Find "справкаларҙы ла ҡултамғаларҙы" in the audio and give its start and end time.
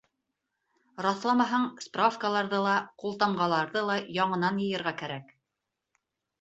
1.87-3.87